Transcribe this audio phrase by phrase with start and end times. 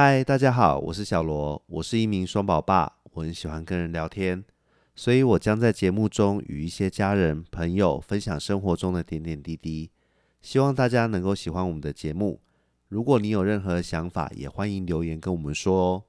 [0.00, 4.44] 嗨，大家好，我是小罗，我是一名双宝爸，我很喜欢跟人聊天，
[4.94, 9.90] 所以我将在节目中与一些家人、朋友分享生活中的点点滴滴，
[10.40, 12.40] 希望大家能够喜欢我们的节目。
[12.86, 16.04] 如果你有任何想法，也欢迎留言跟我们说哦。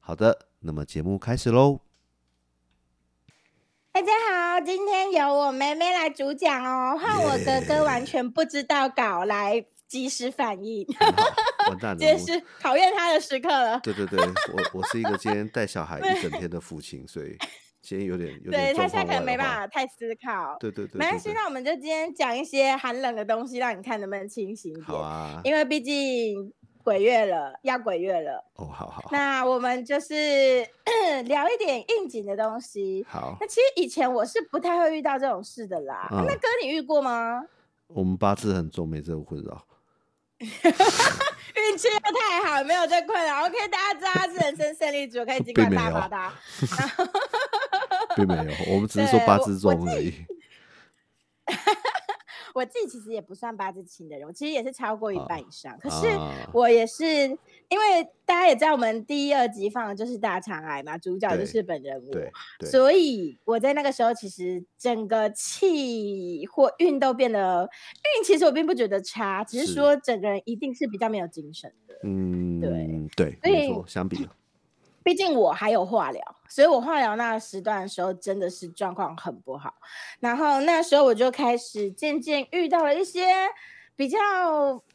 [0.00, 1.80] 好的，那么节目开始喽。
[3.90, 10.86] 大家好，今天由我妹妹来主讲哦，换我哥哥完全不知道稿来及时反应，
[11.68, 13.80] 完蛋了， 这是考验他的时刻了。
[13.80, 17.36] 对对对，我我是一个今天带小孩一整天的父亲，所以
[17.82, 19.66] 今天有点有点对他现在可能没办法。
[19.66, 20.56] 太思考。
[20.60, 24.86] 对对对，没关系，那我们就今天讲一些寒冷的东西，让你看能不能清醒一点。
[24.86, 26.52] 好啊，因为毕竟
[26.84, 28.44] 鬼月了，要鬼月了。
[28.54, 30.64] 哦，好好好那我们就是
[31.26, 33.04] 聊一点应景的东西。
[33.08, 36.08] 好，那其实以前我是不太会遇到这种事的啦。
[36.12, 37.42] 嗯那哥，你遇过吗？
[37.88, 39.66] 我们八字很重，没这个困扰。
[41.54, 43.44] 运气又太好，没有这困扰。
[43.44, 46.32] OK，大家知道他是人生胜利组，可以尽管大发他。
[48.16, 50.24] 并没有，我们只是说八字我自重而已。
[52.54, 55.78] 我自己其实也不算八字轻的人，我其实也是超过一半以上。
[55.78, 57.04] 可是啊我也是，
[57.68, 62.12] 因为大家也知道，我们第一、二集放的就是大肠癌嘛，主角就是本人我。
[62.12, 67.68] 对对，所以我在那个时候，其实整个气或运都变得
[68.18, 71.94] 运，其实我并不觉得差，只是是说整个人一定是比较没有精神的。
[72.02, 74.28] 嗯，对对，所以没错，相比
[75.02, 79.72] 毕竟我还有化疗，所以我化疗那个时段的时候真的是状况很不好。
[80.20, 83.26] 然后那时候我就开始渐渐遇到了一些
[83.96, 84.18] 比较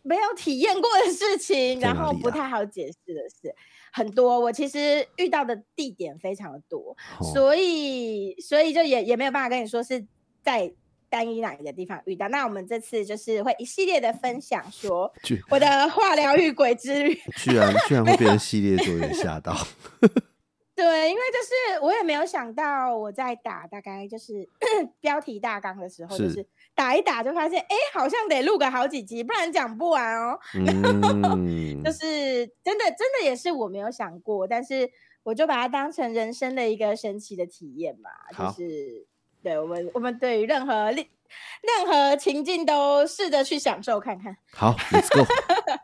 [0.01, 3.55] 没有体验过的事情，然后不太好解释的事
[3.91, 4.39] 很多。
[4.39, 10.05] 我其实遇到的地点非常的多，哦所以所以就也也没有办法跟你说是
[10.43, 10.71] 在
[11.15, 12.27] 单一哪一个地方遇到。
[12.27, 15.09] 那我们这次就是会一系列的分享说
[15.49, 17.15] 我的化疗遇鬼之旅。
[17.37, 19.55] 居 然居然会变成系列作，有点吓到。
[20.75, 21.39] 对，因为就
[21.77, 24.45] 是我也没有想到，我在打大概就是
[24.99, 26.45] 标题大纲的时候，就是是
[26.75, 30.37] 打一打就发现，哎，好像得录个好几集，不然讲不完哦。
[30.53, 34.91] 嗯， 就是真的，真的也是我没有想过，但是
[35.23, 38.09] 我就把它当成人生的一个神奇的体验嘛。
[38.37, 39.07] 就是
[39.45, 44.35] 对我们，我们对于任何任任何情境都试着去享受看看。
[44.51, 45.23] 好，Let's go。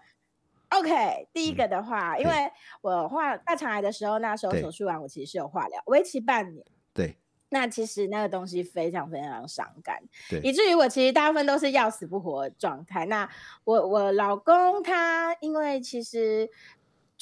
[0.69, 2.51] OK，第一嗯个的话，因对为
[2.81, 6.65] 我化大肠癌的时候，那时候手术完，我其实是有化疗，为期半年。
[6.91, 7.15] 对
[7.49, 13.05] 那其实那个东西非常非常伤感，对以至于我其实大部分都是要死不活的状态。
[13.05, 13.29] 那
[13.63, 16.49] 我我老公他因为其实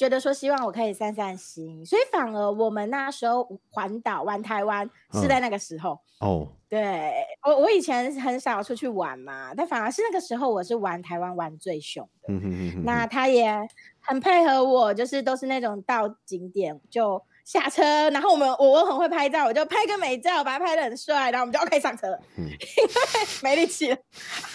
[0.00, 6.00] 觉得说希望我可以散散心，所以反而我们那时候环岛玩台湾是在嗯那个时候。
[6.20, 7.12] 哦，对
[7.46, 12.32] 我我以前很少出去玩嘛，但反而是那个时候我是玩台湾玩最凶的。
[12.32, 13.54] 嗯哼哼哼那，他也
[14.00, 23.96] 很配合我，就是都是那种到景点就下车，然后我们我我很会拍照，我就拍个美照，把它拍的很帅，然后我们就 OK 上车了，嗯 因为没力气了，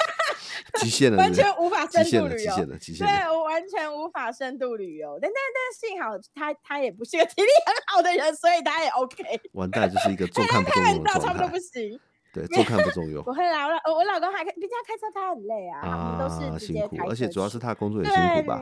[0.80, 2.38] 极限了，完全无法深度旅游。
[2.38, 3.34] 极限了，极限对了。
[3.34, 9.24] 我完全无法深度旅游，但但但幸好他他也不是个体力很好的人，所以他也 OK。
[9.54, 11.58] 完蛋，就是一个重看不重拍用的状完照差不多不。
[11.60, 12.00] 行。
[12.34, 18.62] 对，重看不重用我会啦，我老我老公还开，毕竟他开车他很累啊，我们都啊，是直辛苦而且主要是他工作也辛苦吧？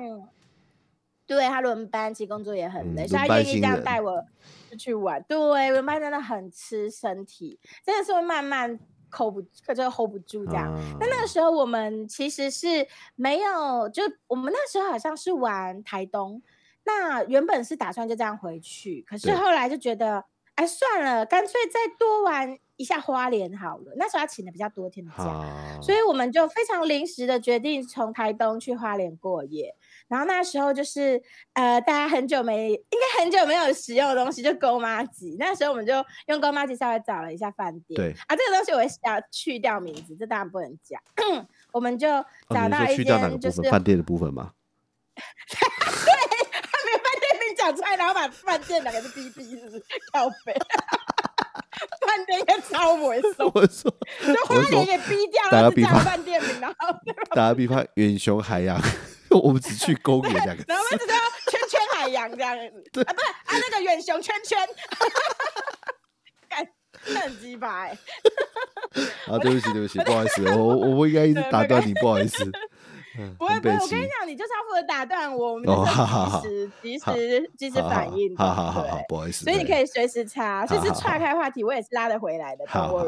[1.33, 4.23] 对他轮班，其实工作也很累，嗯所以他愿意这样带我
[4.69, 5.21] 出去玩。
[5.23, 8.79] 对，轮班真的很吃身体，真的是会慢慢
[9.11, 9.41] hold 不，
[9.73, 10.73] 就 hold 不住这样。
[10.73, 16.41] 啊那那个时候我们其实是没有，就我们那时候好像是玩台东，
[16.85, 20.23] 那原本是打算就这样回去，可是对后来就觉得，
[20.55, 23.94] 哎，算了，干脆再多玩一下花莲好了。
[23.97, 29.75] 那时候他请了比较多天的假，啊，所以我们就非常临时的决定从台东去花莲过夜。
[30.13, 31.19] 然后那时候就是
[31.53, 35.35] 呃，大家很久没，应该很久没有使用的东西，就勾妈吉。
[35.40, 35.94] 那时候我们就
[36.28, 37.96] 用勾妈吉稍微找了一下饭店。
[37.96, 41.01] 对啊，这个东西我也要去掉名字，这当然不能讲。
[41.74, 42.07] 我们就
[42.50, 43.41] 找到一去掉哪个部分？
[43.41, 44.51] 间就是饭店的部分吗？
[45.50, 45.66] 他
[46.85, 49.83] 没有饭店名讲出来，然后把饭店两个字逼逼，是不是？
[50.12, 50.54] 靠背。
[52.06, 56.75] 饭店也超猥琐，我说，就花莲也逼掉，打然后讲饭店名，然后
[57.31, 58.80] 打个比方，远雄海洋，
[59.39, 61.00] 我们只去公园两个 然后我们。
[61.00, 61.18] 只知道
[61.51, 62.56] 圈圈海洋这样
[62.94, 64.57] 子， 啊，不是啊，那个远雄圈圈，
[66.50, 66.68] 干
[67.21, 67.97] 很鸡巴哎，
[69.27, 72.44] 啊，对不起，对不起，不好意思，我我我应该一直打断你，不好意思。
[73.15, 73.75] 嗯不会不会。
[73.75, 75.68] 我跟你讲，你就是要负责打断我，我们
[76.41, 79.44] 及时及好时及时反应，好好好好，不好意思。
[79.44, 82.65] 所以你可以随时插，随时好好岔开话题，我也是拉得回来的。
[82.68, 83.06] 好，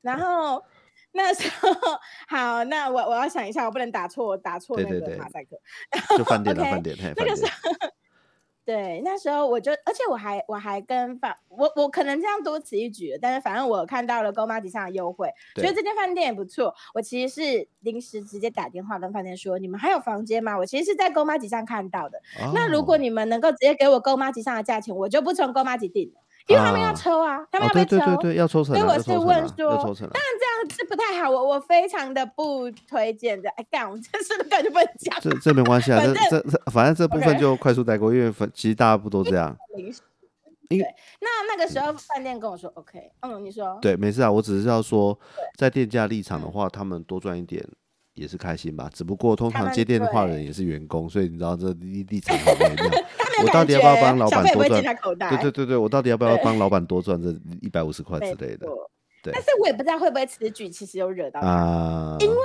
[0.00, 0.62] 然后
[1.12, 1.70] 那时候
[2.28, 5.56] 好，那我我要想一下，我不能打错打错那个马赛克。
[6.16, 7.36] 就饭店了， OK，饭店，嘿，那个。
[7.36, 7.50] 时候，
[8.68, 16.74] 对，那时候我就，而且我还我还跟饭，我我可能这样多此一举，但是反正我看到了 Go 妈吉上的优惠，觉得这间饭店也不错。
[16.92, 20.58] 我其实是临时直接打电话跟饭店说，你们还有房间吗？
[20.58, 22.20] 我其实是在 Go 妈吉上看到的。
[22.52, 26.20] 那如果你们能够直接给我 Go 妈吉上的价钱，我就不从 Go 妈吉订了。
[26.48, 28.74] 因为他们要抽啊，他们要被抽，对对对，要抽成。
[28.74, 33.50] 所以我是问说，当然这样是不太好，我我非常的不推荐的。
[33.50, 35.14] 哎，干，我们这是感觉不能讲。
[35.20, 39.54] 这这没关系啊，这这这反正这部分就快速带过，因为其实大家不都这样。
[40.70, 40.78] 对，
[41.20, 43.78] 那那个时候饭店跟我说 OK，嗯，你说。
[43.80, 45.18] 对，没事啊，我只是要说，
[45.56, 47.62] 在店家立场的话，他们多赚一点。
[48.18, 53.00] 也是开心吧，只不过通常接电话的人也是员工，所以你知道这立立场很微妙。
[53.42, 54.82] 我到底要不要帮老板多赚？
[54.82, 57.28] 对对对对，我到底要不要帮老板多赚这
[57.62, 58.66] 一百五十块之类的？
[59.22, 59.32] 对。
[59.32, 62.36] 但是我也不知道会不会此举其实有惹到他，因为。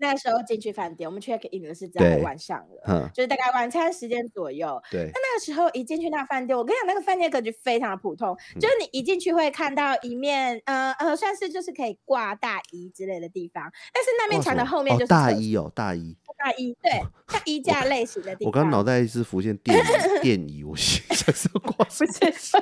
[0.00, 4.82] 那时候进去饭店，我们 check in 的是在晚上了，就是大概晚餐时间左右。
[4.90, 16.90] 对，那那个时候一进去那饭店，我跟你讲，那个饭店格局非常的普通，就是你一进去会看到一面，呃呃，算是就是可以挂大衣之类的地方，但是那面墙的后面就是大衣哦，大衣，大衣，对，
[17.28, 18.46] 像衣架类型的地方。
[18.46, 19.78] 我刚脑袋一直浮现电
[20.22, 22.56] 电椅，我心想说挂不是，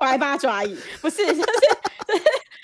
[0.00, 1.42] 我还八爪椅，不是，就是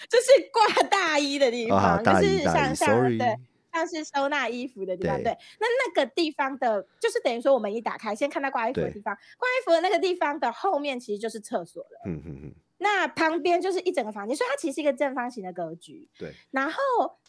[0.08, 3.36] 就是挂大衣的地方，就是像像对。
[3.72, 12.00] 像是收纳衣服的地方，对，那那个地方的，就是等于说我们一打开，先看到挂衣服的地方，挂衣服的那个地方的后面其实就是厕所了。
[12.06, 12.54] 嗯嗯嗯。
[12.80, 16.08] 那旁边就是一整个房间，所以它其实是一个正方形的格局。
[16.16, 16.32] 对。
[16.52, 16.80] 然后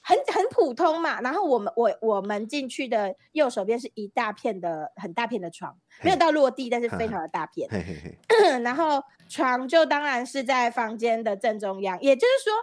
[0.01, 7.67] 很很普通嘛，然后我们我我们进去的右手边是一大片的很大片的床，没有到落地，但是非常的大片。
[7.71, 8.59] 嘿嘿嘿。
[8.61, 12.53] 然后床就当然是在房间的正中央，也就是说，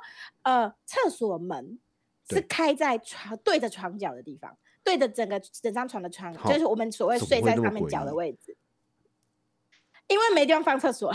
[0.45, 1.81] 呃，厕所门。
[2.29, 8.57] 是开在床对着床角的地方，对着整个整张床的床，就是我们所谓睡在上面脚的位置。
[10.09, 11.13] 因为没地方放厕所，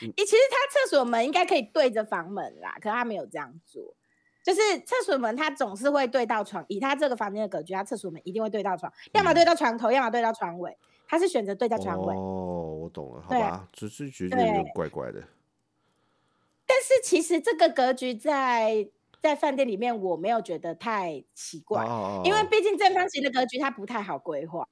[0.00, 3.94] 你 其实他厕所门应该可以对着房门啦，可是他没有这样做。
[4.44, 10.76] 就是厕所门他总是会对到床，以他这个房间的格局，他厕所门一定会对到床，要么对到床头，要么对到床尾。
[11.08, 12.14] 他是选择对到床尾。
[12.14, 15.20] 哦，我懂了，好吧，只是觉得有点怪怪的。
[16.64, 18.88] 但是其实这个格局在。
[19.22, 21.86] 在饭店里面，我没有觉得太奇怪，
[22.24, 24.66] 因为毕竟正方形的格局它不太好规划，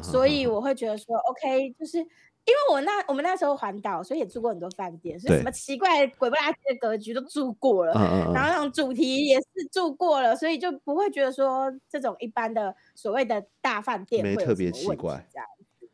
[0.00, 7.92] 所以我会觉得说，OK，就是因为我那我们那时候环岛，所以也住过很多饭店，所以什么奇怪鬼不拉几的格局都住过了，
[8.32, 15.46] 然后那种主题也是住过了，所以就不会觉得说这种一般的所谓的大饭店没特别奇怪这样
[15.80, 15.88] 子。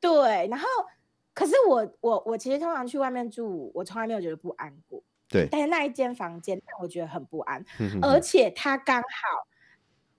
[0.00, 0.66] 对，然后
[1.34, 5.02] 可是我我我其实通常去外面住，我从来没有觉得不安过。
[5.30, 7.64] 对，但是那一间房间让我觉得很不安，
[8.02, 9.08] 而且它刚好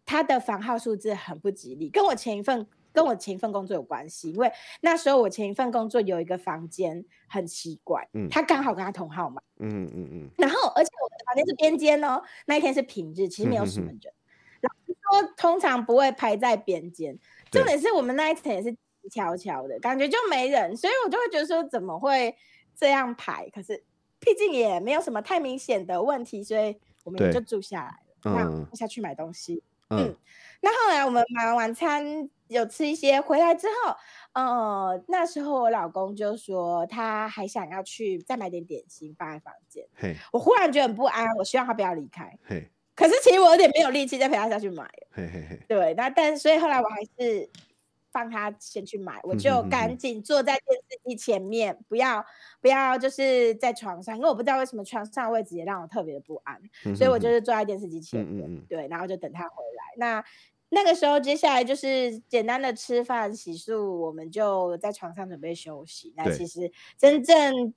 [0.06, 4.50] 它的房号数字很不吉利，跟我前一份跟我前一份工作有关系，因为
[4.80, 14.13] 那时候我前一份工作有一个房间很奇怪，嗯，他刚好跟他同号码，嗯嗯嗯，然后而且我的房间是边间哦，那一天是平日，其实没有什么人，
[14.62, 17.19] 老师说通常不会排在边间，
[17.52, 18.74] 重点是我们那一层也是
[19.12, 22.34] 悄悄的感觉就没人，所以我就会觉得说怎么会
[22.75, 23.84] 这样排，可是。
[24.22, 28.68] 毕竟也没有什么太明显的问题，所以我们也就住下来了。
[28.70, 30.16] 那下去买东西，嗯，
[30.62, 33.96] 那后来我们买完晚餐，有吃一些，回来之后，
[34.34, 39.84] 呃，那时候我老公就说他还想要去再买点点心放在房间。
[39.96, 42.32] 嘿，我忽然觉得很不安，我希望他不要离开。
[42.46, 44.88] 嘿，可是其实我有点没有力气再陪他下去买。
[45.10, 47.50] 嘿嘿嘿，对，那但所以后来我还是。
[48.12, 52.25] 放他先去买，我就赶紧坐在电视机前面，不要
[52.62, 56.62] 不要就是在床上，因为我不知道为什么床上的位置也让我特别的不安，
[56.96, 59.84] 所以我就是坐在电视机前面，对，然后就等他回来。
[59.98, 60.24] 那
[60.70, 66.13] 那个时候接下来就是简单的吃饭洗漱，我们就在床上准备休息。
[66.15, 67.74] 那其实真正。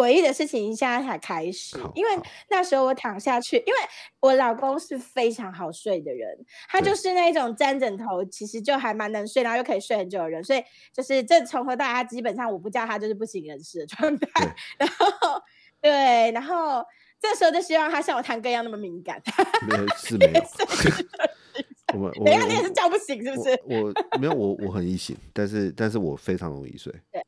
[0.00, 2.10] 诡异的事情现在才开始，因为
[2.48, 3.78] 那时候我躺下去，因为
[4.20, 6.34] 我老公是非常好睡的人，
[6.70, 10.62] 他就是那种沾枕头其实就还蛮能睡，然后又可以睡很久的人，所以
[10.94, 14.28] 就是这从头到尾，他基本上我不叫他就是不省人事的状态。
[14.78, 15.06] 然后
[15.82, 16.82] 对，然后
[17.20, 19.20] 这时候就希望他像我堂哥一样那么敏感。
[19.68, 20.42] 没有是没有。
[21.92, 23.60] 我们等下你也是叫不醒是不是？
[23.64, 26.92] 我没有我我很易醒，但是但是我非常容易睡。
[27.12, 27.22] 对。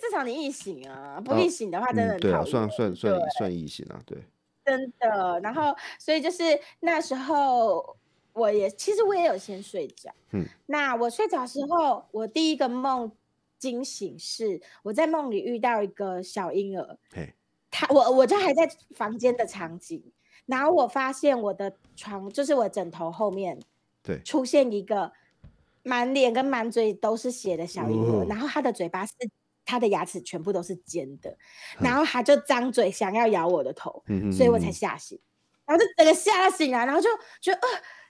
[0.00, 4.18] 至少你易醒啊，不易醒的话，真的对啊，算算算算易醒啊，对，
[4.64, 5.40] 真的。
[5.40, 6.42] 然后，所以就是
[6.80, 7.96] 那时候，
[8.32, 10.10] 我也其实我也有先睡着。
[10.32, 13.10] 嗯，那我睡着时候，我第一个梦
[13.58, 16.98] 惊醒是我在梦里遇到一个小婴儿。
[17.70, 20.02] 他我我就还在房间的场景，
[20.46, 23.58] 然后我发现我的床就是我枕头后面，
[24.02, 25.12] 对，出现一个。
[25.88, 29.12] 满脸跟满嘴都是血的小婴儿，哦然后他的嘴巴是
[29.66, 31.36] 他的牙齿全部都是尖的，
[31.78, 35.20] 然后他就张嘴想要咬我的头，嗯所以我才吓醒，
[35.66, 37.10] 然后就整个吓醒了，然后就
[37.42, 37.68] 觉得呃，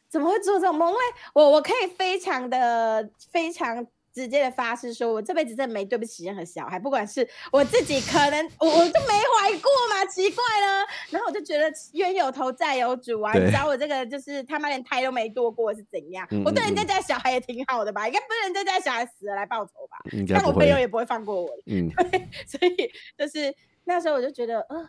[0.09, 0.89] 怎么会做这种梦？
[0.91, 1.01] 因为
[1.35, 3.85] 我我可以非常的非常。
[4.17, 10.87] 直接的发誓说，我这辈子真的没对不起任何小孩，不管是我自己，可能我我就没怀过嘛，奇怪了。
[11.11, 16.27] 然后我就觉得冤有头债有主啊，你对知道我这个就是他妈连胎都没堕过是怎样？
[16.31, 19.99] 嗯我对人家家小孩也挺好的吧，应该不是人家家小孩死了来报仇吧？
[20.31, 21.63] 但我朋友，也不会放过我的。
[21.67, 21.91] 嗯，
[22.49, 23.55] 所以就是
[23.85, 24.83] 那时候我就觉得，呃，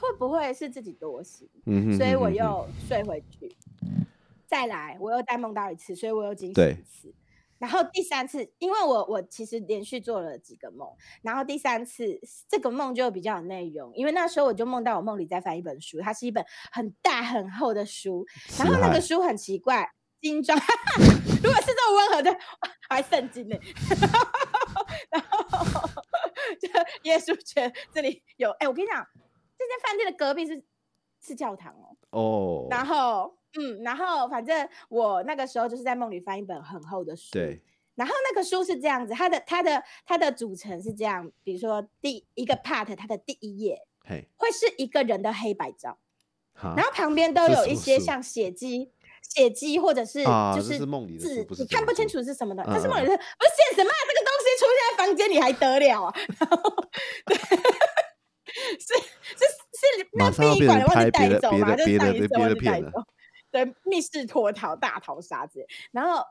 [0.00, 1.46] 会不会是自己多心？
[1.66, 3.54] 嗯哼所以我又睡回去，
[4.46, 7.12] 再来我又再梦到一次，所以我又惊醒一次。
[7.58, 10.88] 然后第三次，因为我我其实连续做了几个梦，
[11.22, 18.26] 然后第三次这个梦就比较有内容，因为那时候我就梦到我梦里在翻一本书，它是一本很大很厚的书，
[18.58, 19.88] 然后那个书很奇怪，
[20.20, 20.58] 精装，
[21.42, 22.38] 如果是这种温和的，
[22.88, 23.56] 还圣经呢，
[25.10, 25.88] 然后
[26.60, 26.68] 就
[27.04, 29.06] 耶稣觉得这里有，哎、我跟你讲，
[29.58, 30.62] 这间饭店的隔壁是
[31.20, 37.62] 是教堂哦，哦，然后嗯，然后反正我那个时候就是在梦里翻一本很厚的书，对，
[37.94, 45.98] 然后那个书是这样子，它的它的它的组成是这样，比如说第一个 part 它的第一页嘿，会是一个人的黑白照，
[46.54, 46.74] 哈。
[46.76, 46.92] 然后。
[46.92, 48.92] 旁边都有一些像血迹。
[49.28, 50.22] 血迹或者是
[50.54, 53.90] 就是是梦里的字你看不清楚是什么的，嗯但是梦嗯里的不是现实嘛？
[54.06, 56.14] 这个东西出现在房间里还得了啊？
[56.38, 56.56] 然 后
[57.26, 57.36] 对，
[58.78, 61.74] 是是是那马上要殡仪馆忘记变成拍别的带走嘛？
[61.76, 63.02] 别的别的别的片了走，
[63.50, 65.66] 对，密室脱逃、大逃杀之类。
[65.92, 66.22] 然后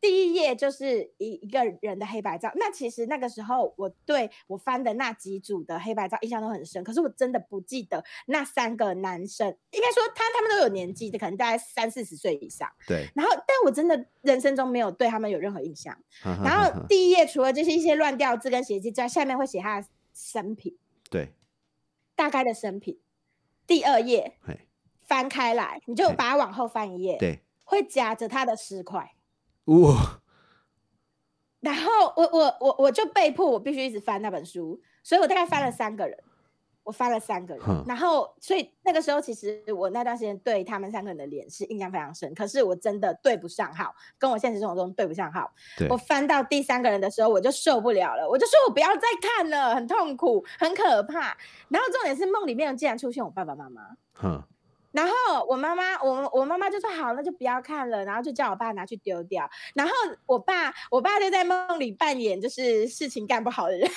[0.00, 2.52] 第一页就是一一个人的黑白照。
[2.56, 12.70] 那其实那个时候我对我翻的那几组的黑白照印象都很深，可是我真的不记得那三个男生，应该说他他们都有年纪的，可能大概三四十岁以上。
[12.86, 15.96] 对，然后，但我真的人生中没有对他们有任何印象。
[16.44, 20.76] 然后第一页除了就是一些乱掉字跟写记之外，下面会写他的生平，
[21.10, 21.32] 对，
[22.14, 22.98] 大概的生平。
[23.66, 24.68] 第二页嘿，
[25.06, 29.14] 翻开来，你就把它往后翻一页，对，会夹着他的尸块。
[29.64, 30.20] 哇，
[31.60, 36.22] 然后我我我我就被迫我必须一直翻那本书，所以我大概翻了三个人，
[36.84, 45.50] 我翻了三个人哼，然后所以那个时候其实我那段时间对他们三个人的脸是印象非常深，可是我真的对不上号，跟我现实生活中对不上号。
[45.88, 51.36] 我，翻到第三个人的时候，我就受不了了，我就说我不要再看了，很痛苦，很可怕。
[51.68, 53.80] 然后重点是梦里面竟然出现我爸爸妈妈，
[54.12, 54.42] 哼，
[54.92, 55.12] 然后
[55.48, 59.48] 我妈妈，我我妈妈就说好，那就不要看了，然后就叫我爸拿去丢掉。
[59.74, 59.92] 然后
[60.26, 63.90] 我爸，我爸就在梦里扮演就是事情干不好的人，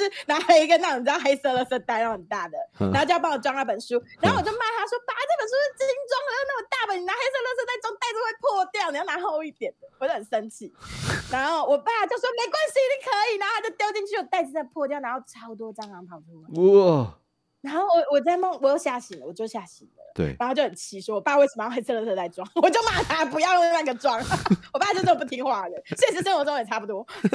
[0.00, 4.00] 就是拿了一个那种你知道黑色垃圾袋，那种很大的，然后就要帮我装那本书。
[4.20, 10.72] 然后我就骂他说：“爸，这本书是精装的，又那么大本，你拿黑色垃圾袋装，袋子会破掉，你要拿厚一点的。”我就很生气。
[11.30, 16.48] 然后我爸就说：“没关系，你可以。”然后他就丢进去，我袋子再破掉，然后超多蟑螂跑出来。
[16.56, 17.14] 哇，
[17.60, 20.02] 然后我我在梦，我又吓醒了，我就吓醒了。
[20.14, 22.46] 对，然后就很气，说我爸为什么要黑色垃圾袋装？
[22.62, 24.18] 我就骂他不要用那个装。
[24.72, 27.06] 我爸就这种不听话的，现实生活中也差不多。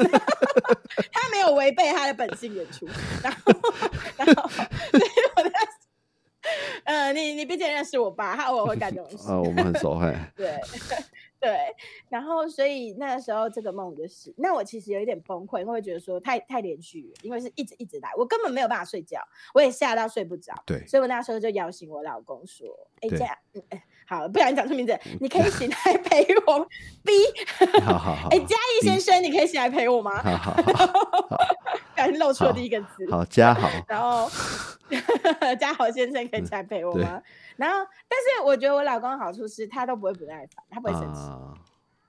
[1.12, 2.88] 他没有违背他的本性演出，
[3.24, 3.53] 然后
[4.17, 5.03] 然后所以
[5.38, 5.51] 我在，
[6.84, 9.32] 呃，你你毕竟认识我爸，他偶尔会干这种事。
[9.32, 10.60] 啊，我们很熟，嘿，对
[11.46, 11.75] 对，
[12.10, 19.20] 然后所以那个时候这个梦就是，那我其实有一点崩溃，因为会觉得说太太连续了，因为是一直一直来，我根本没有办法睡觉，
[19.54, 22.68] 我也吓到睡不着，对，所以我那时候就摇醒我老公说
[23.02, 23.20] ：“哎、对。
[23.20, 26.67] 这样，嗯哎，好，不小心讲出名字，你可以醒来陪我。
[27.03, 27.12] ”B，
[27.81, 30.21] 好好好，哎，嘉义先生，你可以醒来陪我吗？
[30.24, 31.21] 好好好
[31.95, 34.29] 不小心露出了第一个字，好，嘉好，然后
[35.59, 37.21] 嘉豪先生可以起来陪我对吗？
[37.57, 41.21] 然后，但是我觉得我老公的好处是他都不会不耐烦，他不会生气。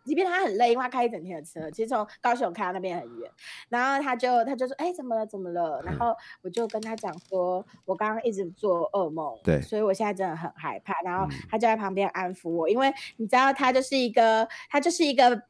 [0.07, 3.31] 啊，即便他很累，因为他开一整天的车，其实从高雄开到那边很远。
[3.69, 5.27] 然后他就他就说：“哎、怎么了？
[5.27, 15.43] 怎么了？”然后我就跟他讲说：“我刚刚一直做噩梦，对所以我现在真的很害怕。”然后嗯他就在旁边安抚我，因为你知道他就是一个他就是一个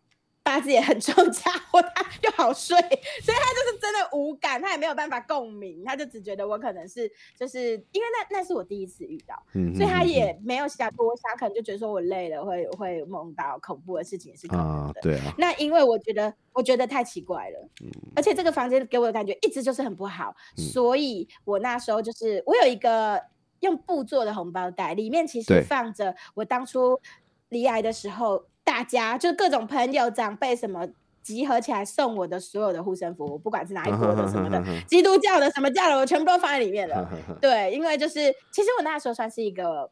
[0.47, 9.35] 八字也很重的 家伙，他又好睡，所以他就是真的无感，他也没有办法共鸣，他就只觉得我可能是就是因为那那是我第一次遇到。
[9.55, 23.21] 嗯，所以他也没有想多想，可能就觉得说我累了，会会梦到恐怖的事情也是可能的。，啊对啊，那因为我觉得，我觉得太奇怪了，嗯而且这个房间给我的感觉一直就是很不好，嗯所以我那时候就是我有一个
[23.61, 27.01] 用布做的红包袋，里面其实放着我当初
[27.49, 30.87] 离癌的时候，大家就各种朋友长辈什么。
[31.27, 37.05] 集合起来送我的所有的护身符，不管是哪一国的什么的，基督教的什么教的，我全部都放在里面了。
[37.41, 39.91] 对，因为就是其实我那时候算是一个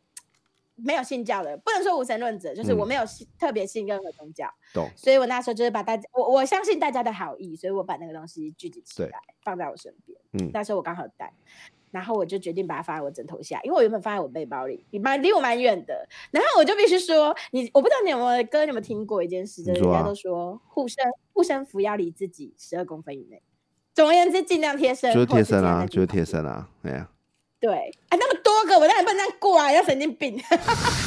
[0.76, 10.16] 没有信教的，不能说无神论者，就是我嗯没有信特别信任何宗教，懂，所以我那时候就是把大家，我我相信大家的好意，所以我把那个东西聚集起来，放在我身边。
[10.34, 11.32] 嗯那时候我刚好带，
[11.94, 16.06] 然后我就决定把它放在我枕头下，因为我原本放在我背包里，离蛮离我蛮远的。
[16.32, 23.40] 然后我就必须说，你我不知道你有没有歌，你有没有听过一件事，就是人家都说护身护身符要离自己十二公分以内。
[23.94, 27.08] 总而言之，尽量贴身，就是贴身啊，就是贴身啊，哎呀，
[27.60, 30.36] 对，啊，那么多个，我当然不能这样挂，像神经病，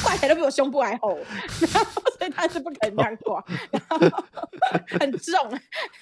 [0.06, 3.98] 挂起来都比我胸部还厚，然后所以当然是不可能这样挂， 然后
[5.00, 5.34] 很重，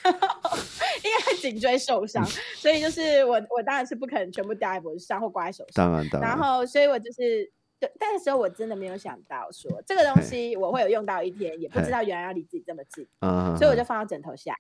[0.04, 0.58] 然后
[1.04, 7.52] 应该会颈椎受伤，所以就是我我当然是不可能全部掉在脖子上或挂在手上，当然当然，然后所以我就是。
[7.78, 14.58] 对，那时候我真的没有想到说这个东西我会有用到一天，也不知道原来要离自己这么近，嗯，所以我就放到枕头下，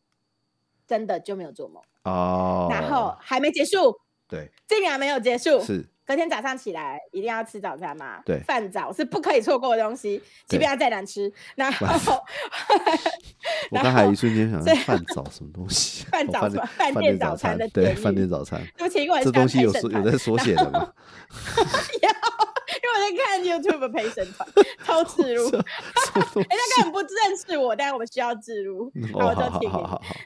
[0.86, 1.82] 真的就没有做梦。
[2.04, 8.22] 哦，然后还没结束，对，竟然没有结束，是隔天早上起来一定要吃早餐嘛？
[8.26, 11.32] 对饭早是不可以错过的东西，即便它再难吃。
[11.56, 11.88] 然后
[13.72, 16.06] 我刚还然后一瞬间想饭早什么东西？
[16.12, 20.94] 饭哦早饭饭饭店早餐的典语饭店早餐，对不起，因为这东西有有在缩写的吗？
[22.76, 24.48] 因为我在看 YouTube 陪审团
[24.86, 25.64] 偷自入，什么
[26.34, 29.72] 东哎，他根本不认识我，但是我们需要自入，西然后就听。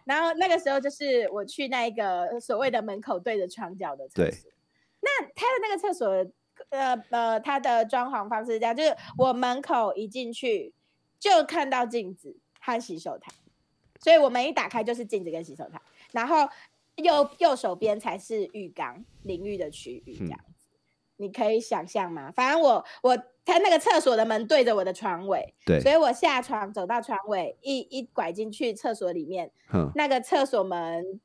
[0.04, 4.50] 然后那个时候就是我去那个所谓的门口对着窗角的厕对所。
[5.02, 6.08] 那他的那个厕所，
[6.70, 10.74] 呃呃，他的装潢方式是这样，就是我门口一进去
[11.20, 13.32] 就看到镜子和洗手台，
[14.00, 16.48] 所以我门一打开就是镜子跟洗手台，然后
[16.96, 20.46] 右右手边才是浴缸淋浴的区域，这嗯样子。
[21.22, 22.32] 你可以想象吗？
[22.32, 29.52] 反正我我他那个厕所的门对着我的床尾，对所，以我下床走到床尾，一一拐进去厕所里面，
[29.96, 31.20] 那个厕所门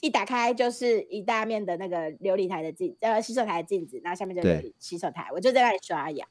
[0.00, 6.26] 一打开就是一大面的那个琉璃台的镜，呃，洗手台的镜子，然后下面就是洗手台，我就在那里刷牙，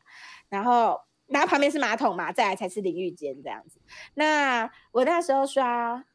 [0.50, 3.80] 然后然后旁边是马桶嘛，再来才是淋浴间这样子。
[4.14, 6.06] 那我那时候刷，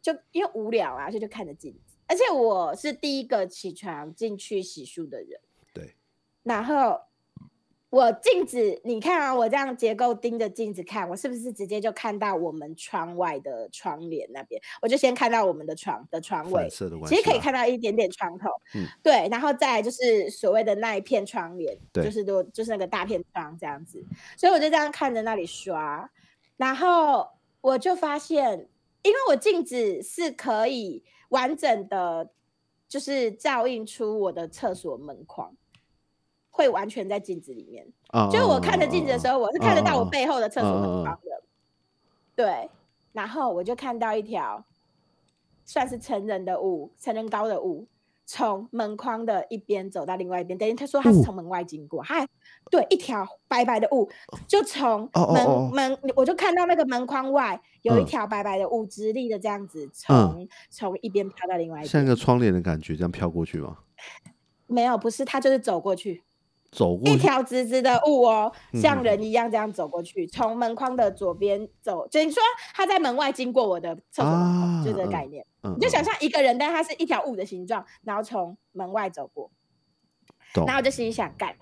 [0.00, 5.40] 就因为无聊啊，所以就看着镜子，而且我是第一个起床进去洗漱的人，
[5.72, 5.96] 对，
[6.42, 7.07] 然后。
[7.90, 14.60] 我镜子，你看啊，我这样结构盯着镜子看，我是不是直接就看到我们窗外的窗帘那边？
[14.82, 24.04] 我就先看到我们的床的窗位反，射的关其实可以看到一点点窗头，嗯对，然后再来就是所谓的那一片窗帘，对就是都就是那个大片窗这样子，
[24.36, 26.10] 所以我就这样看着那里刷，
[26.58, 27.26] 然后
[27.62, 28.68] 我就发现，
[29.02, 32.30] 因为我镜子是可以完整的，
[32.86, 35.56] 就是照映出我的厕所门框，
[36.58, 37.86] 会完全在镜子里面。
[38.08, 41.42] 啊，就是我看着镜子的时候，候，我是看得到我背后的厕所门嗯嗯嗯框的。
[42.34, 42.68] 对，
[43.12, 44.64] 然后我就看到一条
[45.64, 47.86] 算是成人的雾，成人高的雾，
[48.26, 50.58] 从门框的一边走到另外一边。
[50.58, 52.26] 等于他说他是雾从门外经过，还
[52.72, 54.10] 对一条白白的雾，
[54.48, 61.88] 就从门哦门，我就看到那个门框外有一嗯条白白的雾，直立的这样子从从一边飘到另外一边。
[61.88, 63.78] 像一个窗帘的感觉，这样飘过去吗？
[64.66, 66.22] 没有，不是，他就是走过去。
[66.70, 72.42] 走过去，一条直直的雾哦，嗯像嗯人一样这样走过去，从门框的左边走，就你说
[72.74, 75.44] 他在门外经过我的厕所门口，就这啊个概念。
[75.62, 79.50] 嗯，你就想嗯象一个人，但他是一条雾的形状，然后从门外走过，
[80.54, 81.54] 懂然后我就心里想，干，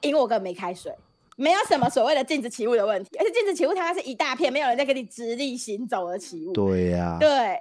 [0.00, 0.94] 因为我根本没开水，
[1.36, 6.52] 没有什么所谓的镜子起雾的问题，而且镜子起雾它是一大片，没有人在给你直立行走的起雾。
[6.52, 7.58] 对呀，对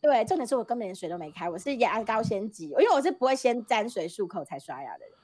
[0.00, 5.14] 对，重点是我根本连水都没开，我是牙膏先挤，因为我是不会先沾水漱口才刷牙的人，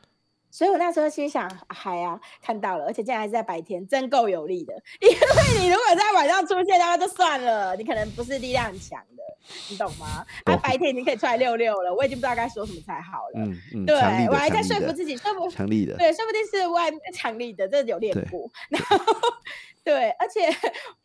[0.54, 4.72] 所以我那时候心想，嗨呀、看到了，而且竟然还是在白天，真够有力的。
[5.00, 5.16] 因为
[5.58, 9.22] 你如果在晚上出现，的话就算了，你可能不是力量很强的，
[9.68, 10.24] 你懂吗？
[10.44, 13.40] 啊，白天已经可以出来溜溜了，我已经不知道该说什么才好了。
[13.40, 13.96] 嗯嗯，对
[14.28, 18.48] 我还在说服自己，说服强力的，对，说不定是外强力的，这有练对过。
[18.70, 18.96] 然后
[19.82, 20.48] 对，而且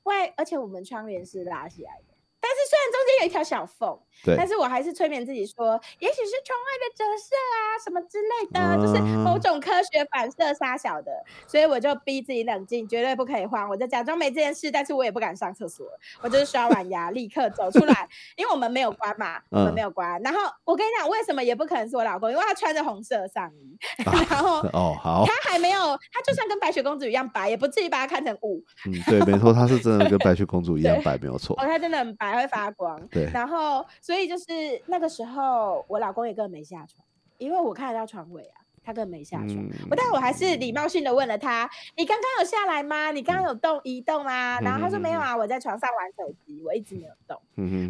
[0.04, 2.09] 外，而且我们窗帘是拉起来的，
[2.42, 11.12] 但是虽然中间有一条小缝，对但是我还是催眠自己说，也许是窗外的折射啊，什么之类的，就是某啊种科学反射杀小的，
[11.48, 15.86] 所以我就逼自己冷静，绝对不可以慌，我就假装没这件事，但是我也不敢上厕所，
[16.22, 20.22] 我就是刷完牙立刻走出来，因为我们没有关嘛， 我们嗯没有关。
[20.22, 24.60] 然后我跟你讲，为什么也不可能是我老公，因为他穿着红色上衣， 啊 然后。
[24.74, 25.80] 哦，好，他还没有，
[26.12, 28.64] 他就算跟白雪公主一样白，也不至于把他看成雾。
[28.86, 33.00] 嗯，对，没错，他是真的跟白雪公主一样白，没有错哦，，他真的很白，会发光。
[33.08, 34.44] 对，然后，所以就是
[34.88, 37.06] 那个时候，我老公也根本没下床，
[37.38, 39.56] 因为我看得到床尾啊，他根本没下床。
[39.56, 43.12] 嗯我但我还是礼貌性的问了他：“你刚刚有下来吗？
[43.12, 47.42] 你刚刚有动移动吗？”然后他说：“嗯没有啊，我在床上玩手机，我一直没有动。”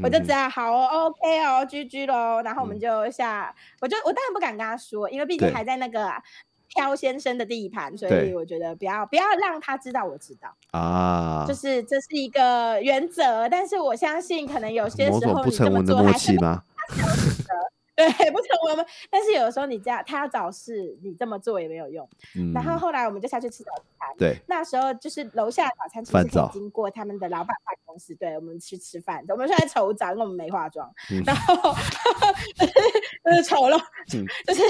[0.01, 2.41] 我就哼知道好哦，OK 哦，居居喽。
[2.41, 6.09] 然后我们嗯就下，我就我当然不敢跟他说，因为毕竟还在那个
[6.69, 13.49] 挑先生的地盘，所以我觉得不要不要让他知道我知道，啊，就是这是一个原则。
[13.49, 16.63] 但是我相信，可能有些时候你这么做还是会契吗？
[17.99, 18.85] 对 不成文吗？
[19.09, 22.07] 但是有的时候你这样，他要找事，你这么做也没有用。
[22.37, 24.07] 嗯，然后后来我们就下去吃早餐。
[24.17, 29.23] 对，那时候就是楼下的早餐其实 可以经过他们的老板办公室，对我们去吃饭。
[29.27, 31.55] 我们现在丑长，因为我们没化妆，嗯 然后
[33.25, 33.77] 就是丑陋，
[34.15, 34.61] 嗯就是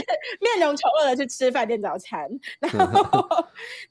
[0.42, 2.28] 面容丑陋的去吃饭店早餐。
[2.60, 3.30] 然后，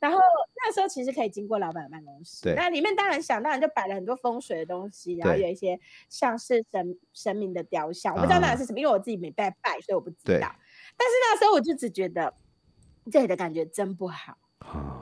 [0.00, 0.18] 然后
[0.56, 10.54] 那时候其实可以经过老板的办公室，对那里面当然想当然就摆了很多风水的东西，然后有一些像是神神明的雕像，我不知道那啊是什么，因为我自己没拜拜，所以我不知对道。
[10.96, 12.34] 但是那时候我就只觉得
[13.10, 14.36] 这里的感觉真不好。
[14.58, 14.94] 啊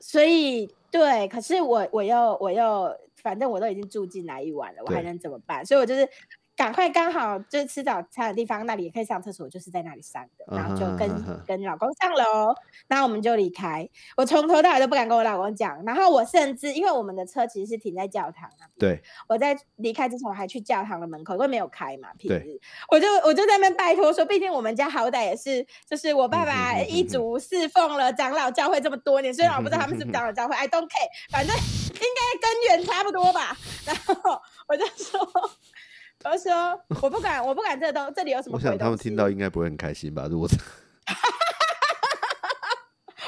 [0.00, 5.64] 所以对，可是我我又我又，反正我都已经住进来一晚了，我还能怎么办？
[5.64, 6.06] 所以我就是
[6.56, 11.08] 赶快刚好就是吃早餐的地方那里也可以上厕所，我就是在那里上的，然后就跟、
[11.46, 12.54] 跟老公上楼，
[12.86, 13.88] 然后我们就离开。
[14.16, 33.56] 我从头到尾都不敢跟我老公讲，然后我甚至因为我们的车其实是停在教堂那边，对，我在离开之前我还去教堂的门口，因为没有开嘛，平对日我就我就在那边拜托说，毕竟我们家好歹也是，就是我爸嗯爸一族侍奉了长老教会这么多年，虽然我不知道他们是不是长老教会，I don't care，反正应该根源差不多吧。
[33.84, 35.20] 然后我就说，
[36.24, 40.26] 我就说我不敢，我不敢这东这里有什么我想他们听到西应该不会很开心吧？
[40.30, 40.56] 如果这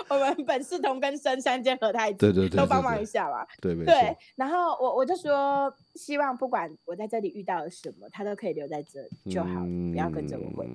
[0.08, 3.46] 我们本是同根生，相煎何太急，对对对对都帮忙一下吧。
[3.60, 10.68] 对对，，然后我我就说，希望不管我在这里遇到了什么，他都可以留在这里就好了，不要跟着我回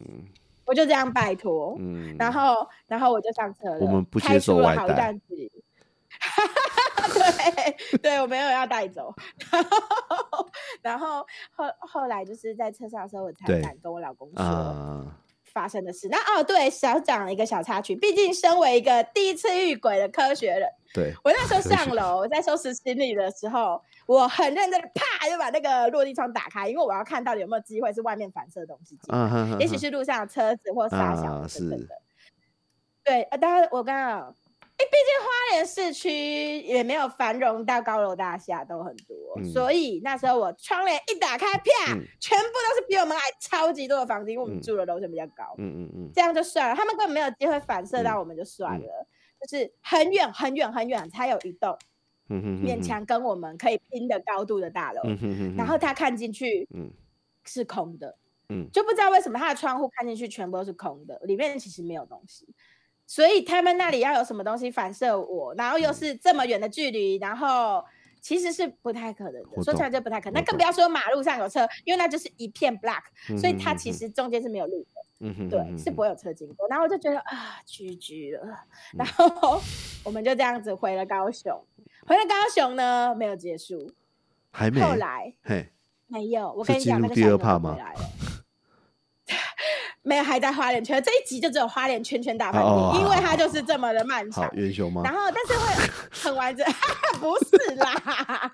[0.66, 5.18] 我就这样拜托，嗯，然后然后我就上车了，我们不接受外带。
[7.14, 9.14] 对对，我没有要带走，
[9.52, 10.48] 然后
[10.82, 15.06] 然后后后来就是在车上的时候，我才敢跟我老公说，啊，
[15.46, 16.08] 发生的事。
[16.10, 17.96] 那哦，对，少讲了一个小插曲。
[17.96, 32.02] 毕竟身为一个第一次遇鬼的科学人，对，我那时候 上楼在收拾行李的时候，我很认真的啪就把那个落地窗打开，因为我要看到底有没有机会是外面反射的东西进来，也许是路上的车子或沙小等等的。
[33.04, 34.36] 对，呃当然我刚刚。
[34.92, 39.46] 哎，毕竟花莲市区也没有繁荣到高楼大厦都很多，嗯。
[39.46, 42.04] 所以那时候我窗帘一打开，啪，嗯。
[42.20, 45.56] 全部都是比我们矮超级多的房子，因为我们嗯住的楼层比较高。
[45.58, 49.08] 嗯嗯嗯，这样就算了，他们根本没有机会反射到我们就算嗯了，
[49.42, 51.78] 就是很远很远很远才有一栋
[52.30, 56.92] 嗯哼哼哼，勉强跟我们可以拼的高度的大楼，嗯然后他看进去嗯。
[57.44, 58.16] 是空的，
[58.50, 58.70] 嗯。
[58.72, 62.48] 就不知道为什么他的窗户看进去全部都是空的，里面其实没有东西。
[63.12, 67.84] 所以他们那里要有什么东西反射我，然后嗯又是这么远的距离，然后
[68.22, 69.62] 其实是不太可能的。
[69.62, 73.02] 说起来就不太可能，那更不要说马路上有车，因为那就是一片 black，
[73.38, 75.02] 所以它其实中间是没有路的。
[75.20, 76.66] 嗯哼，对，是不会有车经过。
[76.70, 78.46] 然后我就觉得啊，GG 了。
[78.46, 79.62] 嗯然后
[80.06, 81.52] 我们就这样子回了高雄。
[82.08, 83.92] 回了高雄呢，没有结束。
[84.52, 85.68] 还没，后来嘿，
[86.08, 88.00] 没有，我跟你讲，那个小牛二趴吗就回来了。
[90.04, 91.02] 没有，还在花莲圈。
[91.04, 94.52] 这一集就只有花莲圈圈大饭店，哦因为它就是这么的漫好长。
[94.56, 95.02] 元雄吗？
[95.06, 96.66] 然后，但是会很完整，
[97.22, 97.94] 不是啦，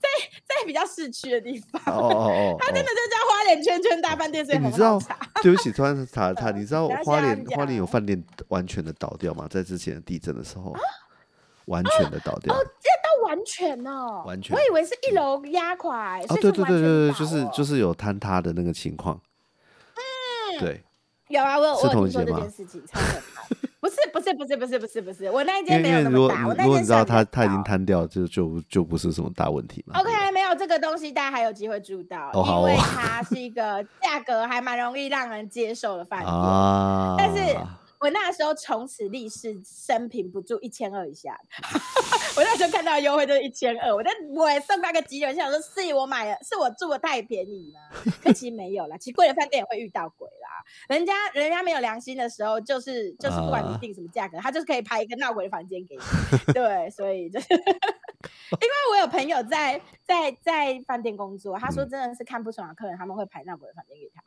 [0.00, 0.08] 在
[0.44, 4.98] 在比较市区的地方，哦哦哦，它真的就叫花莲圈圈大饭店，所以哎，你知道？
[5.42, 9.46] 对不起，突然查查， 你知道花莲花莲有讲饭店完全的倒掉吗？
[9.48, 10.74] 在之前的地震的时啊候，
[11.66, 12.52] 完全的倒掉。
[12.52, 19.20] 哦，这到完全哦，完全我以为是一楼压垮、欸，哦，对对对对对，就是哦就是有坍塌的那个情况。
[20.58, 20.82] 对，
[21.28, 23.42] 有啊，我我有听说这件事情，超可怕。
[23.80, 29.98] 不是不是不是不是不是不是，我那一因间没有那么大，我那如果你知道间上面它它已经倒瘫掉，就就就不是什么大问题嘛。
[30.00, 36.28] OK，没有这个东西，大家还有机会住到，因为哦它是一个价格还蛮容易让人接受的饭店。
[36.34, 37.56] 啊，但是
[38.00, 41.38] 我那时候从此立誓，生平不住一千二以下。
[42.36, 47.80] 我那时候看到优惠就是一千二，我在我也送那个急人，想说是我买了，是我住的太便宜吗？
[48.22, 50.48] 可其实没有啦，其实贵的饭店也会遇到鬼啦。
[50.88, 56.52] 人家人家没有良心的时候，就是就是不管你啊定什么价格，他就是可以排一个闹鬼的房间给你。
[56.52, 64.22] 对，所以就是 因为我有朋友在在在饭店工作，他说嗯真的是看不爽的客人，他们会排闹鬼的房间给他。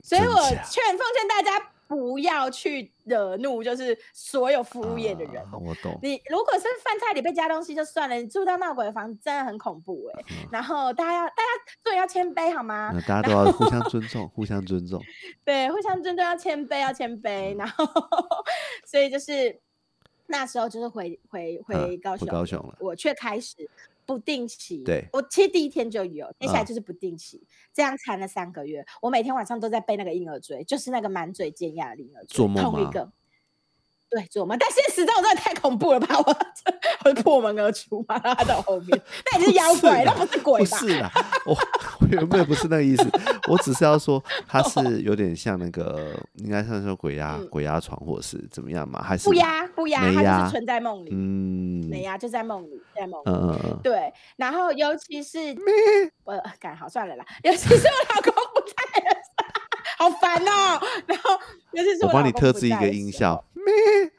[0.00, 5.42] 所以我假劝奉劝大家不要去惹怒，就是所有服务业的人。
[5.44, 5.98] 啊我懂。
[6.02, 11.42] 你如果是饭菜里被加东西就算了，你住到闹鬼的房子真的很恐怖哎、嗯然后大家要大家
[11.82, 12.90] 做人要谦卑好吗？
[12.94, 15.02] 那大家都要互相尊重，互相尊重。
[15.44, 17.56] 对，互相尊重要谦卑，要谦卑。
[17.56, 17.84] 然后，
[18.84, 19.58] 所以就是
[20.26, 23.56] 那时候就是回回回高雄，高雄了我却开始
[24.08, 24.82] 不定期。
[24.84, 28.82] 对我其实第一天就有，接下来嗯就是不定期，这样缠了三个月。
[29.02, 33.12] 我每天晚上都在背那个婴儿锥，就是那个满嘴尖牙的婴儿锥，做梦吗同一个。
[34.10, 36.16] 对做梦，但现实中真的太恐怖了吧？
[36.18, 36.36] 我
[37.04, 39.00] 我破门而出嘛，然后他在我后面，
[39.32, 40.78] 那也是妖怪，那不是鬼吧？
[40.80, 41.10] 不是啦，
[41.44, 41.54] 我
[42.00, 43.06] 我原本不是那个意思，
[43.48, 49.02] 我只是要说它是有点像那个，应该像说鬼压嗯鬼压床，或是怎么样嘛？
[49.02, 53.24] 还是不压不压，他就是存在梦里，嗯没压就在梦里，在梦里。
[53.30, 55.38] 嗯对，然后尤其是
[56.24, 59.30] 我干好算了啦， 尤其是我老公不在的时
[59.98, 60.80] 候，好烦哦。
[61.06, 61.30] 然后
[61.72, 63.42] 尤其是我帮你特制一个音效，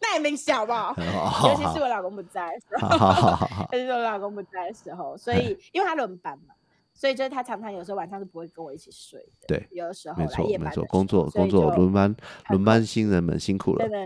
[0.00, 0.94] 那也没小 好不好？
[1.48, 6.54] 尤其是我老公不在的时候，好好好好好， 尤其是我老公不在的时候，所以因为他轮班嘛，
[6.92, 9.46] 所以就是他常常有时候晚上是不会跟我一起睡的。
[9.48, 10.58] 对，有的时候没错没
[10.88, 14.04] 工作工作就轮班很轮班新人们辛苦了真，的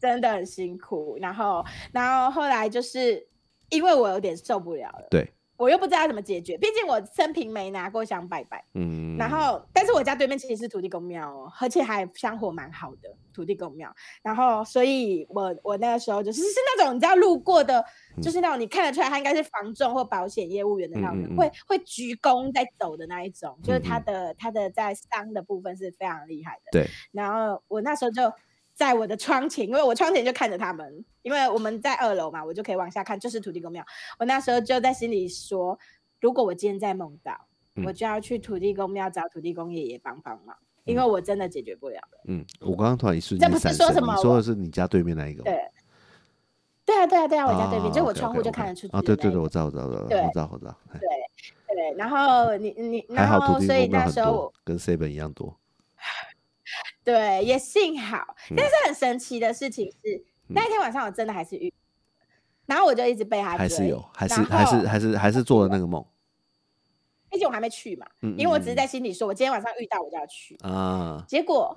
[0.00, 1.16] 真的很辛苦。
[1.20, 3.24] 然后，然后后来就是
[3.68, 8.64] 因为我有点受不了了，对，我又不知道怎么解决，毕竟我生平没拿过香拜拜。
[8.72, 13.94] 嗯，然后，但是我家对面其实是土地公庙哦，而且还香火蛮好的土地公庙。
[14.22, 17.84] 然后，所以我我那个时候就是是那种你知道路过的，
[18.22, 26.70] 就是那种你看得出来他应该是房仲或保险业务员的那种人，嗯嗯嗯会会鞠躬在走的那一种，就是他的他的在商的部分是非常厉害的。
[26.72, 28.32] 对，然后我那时候就
[28.80, 33.84] 在我的窗前，因为我窗前就看着他们，因为我们在二楼嘛，我就可以往下看，就是土地公庙。
[34.18, 35.78] 我那时候就在心里说，
[36.18, 37.32] 如果我今天在梦到，
[37.84, 42.20] 我嗯就要去土地公庙找土地公爷爷帮帮忙，因为我真的解决不了了。
[42.24, 45.44] 嗯，我刚刚突然一瞬间这不是说什么你说的是你家对面那一个吗？
[45.44, 45.60] 对，
[46.86, 51.00] 对啊，对啊，对啊，我家对面，就我窗户就看得出去啊，对对对，我知道我知道我知道对我知道我知道，对
[51.76, 55.54] 对，然后你你，然后所以那时候跟 seven 一样多，
[57.10, 61.72] 对，也幸好，嗯但是很神奇的事情是，那一天晚上我真的还是遇，
[62.66, 66.04] 然后我就一直被他追还是有，还是然还是后还是还是做了那个梦，
[67.30, 70.56] 毕竟我还没去嘛，嗯，因为我只是嗯在心里说，我今天晚上遇到我就要去。
[70.62, 71.76] 嗯啊，结果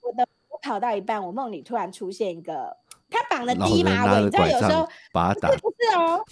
[0.00, 2.76] 我的我跑到一半，我梦里突然出现一个，
[3.10, 6.24] 他绑了低马尾，你知道有时候把他打不是不是哦。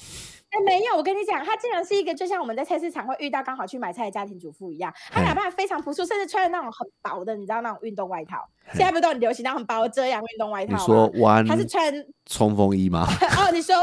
[0.51, 10.85] 哎，没有，我跟你讲，他竟然是一个就像我们在菜市场会遇到刚好去买菜的家庭主妇一样，他嘿哪怕非常朴素，甚至穿的那种很薄的，你知道那种运动外套，现在不是都很流行那种很薄的遮阳运动外套你？
[10.85, 11.93] 说弯他是穿
[12.27, 13.07] 冲锋衣吗？
[13.37, 13.75] 哦，你说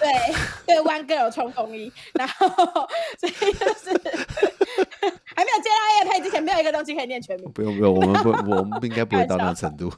[0.00, 0.08] 对
[0.66, 2.48] 对，One Girl 冲锋衣，然后
[3.20, 4.00] 所以就是
[5.36, 7.50] 还没有接到叶配之前，没有一个东西可以念全名。
[7.52, 9.92] 不用不用，我们不 我们不应该不会到那个程度。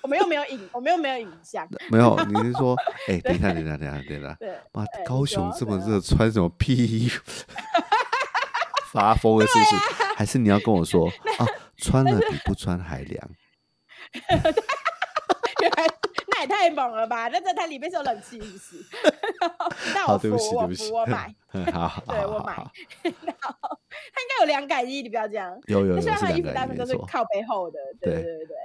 [0.00, 1.68] 我们又没有影，我们又没有影像。
[1.90, 2.76] 没有，你是说，
[3.08, 7.22] 哎，等一下等一下等一下等一下，对，妈，高雄这么热，穿什么屁衣服？
[8.92, 9.76] 发疯了是不是？
[10.16, 11.46] 还是你要跟我说啊，
[11.78, 13.28] 穿了比不穿还凉？
[15.60, 15.86] 原来
[16.36, 17.28] 那也太猛了吧？
[17.28, 18.84] 那这它里面是有冷气，是不是？
[19.94, 22.54] 那，我服我服，我买， 对我买
[23.02, 23.78] 然后
[24.12, 25.58] 它应该有凉感衣，你不要这样。
[25.66, 28.56] 有有有就是它衣服大部分都是靠背后的，对对对对对。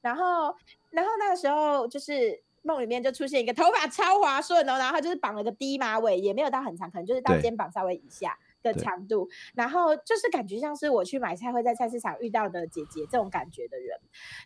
[0.00, 0.54] 然后，
[0.90, 9.28] 然后那个时候就是梦里面就出现一个头发超滑顺哦，然后他就是绑了个低马尾，也没有到很长，可能就是到肩膀稍微以下的对长度。
[9.54, 13.98] 然后就是感觉像是我去买菜会在菜市场遇到的姐姐这种感觉的人。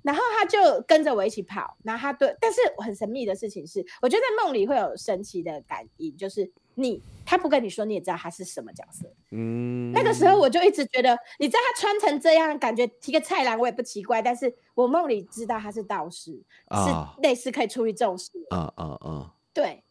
[0.03, 9.09] 然后他就跟着我一起跑，然后他对，但是很神秘的事情是，我觉得在梦里会有神奇的感应，就是你他不跟你说，你也知道他是什么角色。
[9.31, 18.57] 嗯，那个时候我就一直觉得，你知道他穿成这样，感觉提个菜篮我也不奇怪，但是我梦里知道他是道士，啊是类似可以处理这种事的。
[18.57, 19.83] 啊啊啊，对，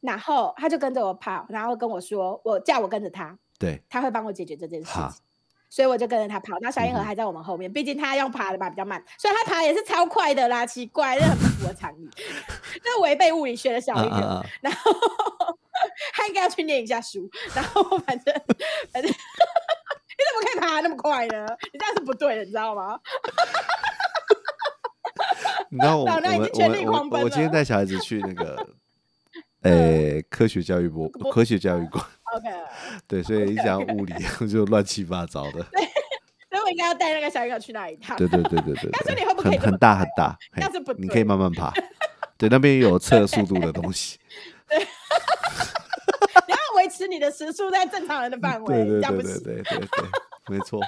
[0.00, 5.08] 然后他就跟着我跑，然后跟我说，我叫我跟着他，对，他会帮我解决这件事情。
[5.70, 12.10] 所以我就跟着他跑，那小银河还在我们后面，毕竟他用爬的吧比较慢，所以他爬也是超快的啦，奇怪，这很不符合常理，
[12.82, 14.20] 这违背物理学的小啊婴儿。
[14.20, 14.90] 啊啊，然后
[16.12, 18.34] 他应该要去念一下书，然后反正
[18.92, 21.46] 反正你怎么可以爬那么快呢？
[21.72, 22.98] 你这样是不对的，你知道吗？
[25.70, 28.66] 你知道我我老娘已们经全力狂奔我我今天了带小孩子去那个，
[29.62, 32.48] 诶，科学教育博博科学教育馆，OK，
[33.06, 34.14] 对，所以一讲物理
[34.48, 35.62] 就乱七八糟的，
[36.50, 38.16] 所以我应该要带那个小婴儿去那一趟。
[38.16, 41.72] 对对对对对但是，你很很大很大，嘿这样是不你可以慢慢爬，
[42.38, 44.18] 对，那边有测速度的东西，
[44.68, 44.78] 对。
[46.48, 49.22] 你要维持你的时速在正常人的范围，对对对对。
[49.22, 49.86] 对对对，
[50.48, 50.80] 没错，